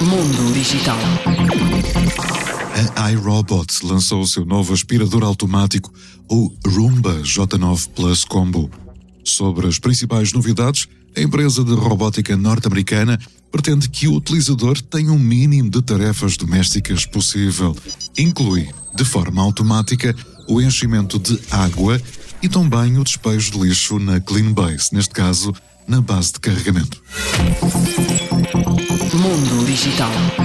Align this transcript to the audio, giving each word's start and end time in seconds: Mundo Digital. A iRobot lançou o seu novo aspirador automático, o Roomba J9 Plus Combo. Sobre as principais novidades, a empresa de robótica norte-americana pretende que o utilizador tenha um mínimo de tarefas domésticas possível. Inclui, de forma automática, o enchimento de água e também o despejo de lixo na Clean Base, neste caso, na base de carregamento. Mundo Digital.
Mundo 0.00 0.52
Digital. 0.52 0.98
A 2.96 3.12
iRobot 3.12 3.66
lançou 3.84 4.22
o 4.22 4.26
seu 4.26 4.44
novo 4.44 4.72
aspirador 4.72 5.22
automático, 5.22 5.92
o 6.28 6.52
Roomba 6.66 7.20
J9 7.22 7.88
Plus 7.94 8.24
Combo. 8.24 8.70
Sobre 9.24 9.66
as 9.66 9.78
principais 9.78 10.32
novidades, 10.32 10.88
a 11.16 11.20
empresa 11.20 11.64
de 11.64 11.74
robótica 11.74 12.36
norte-americana 12.36 13.18
pretende 13.50 13.88
que 13.88 14.08
o 14.08 14.14
utilizador 14.14 14.80
tenha 14.80 15.12
um 15.12 15.18
mínimo 15.18 15.70
de 15.70 15.80
tarefas 15.80 16.36
domésticas 16.36 17.06
possível. 17.06 17.76
Inclui, 18.18 18.68
de 18.94 19.04
forma 19.04 19.42
automática, 19.42 20.14
o 20.48 20.60
enchimento 20.60 21.18
de 21.18 21.38
água 21.50 22.00
e 22.42 22.48
também 22.48 22.98
o 22.98 23.04
despejo 23.04 23.52
de 23.52 23.58
lixo 23.58 23.98
na 23.98 24.20
Clean 24.20 24.52
Base, 24.52 24.88
neste 24.92 25.14
caso, 25.14 25.54
na 25.86 26.00
base 26.00 26.32
de 26.32 26.40
carregamento. 26.40 27.00
Mundo 29.24 29.64
Digital. 29.64 30.43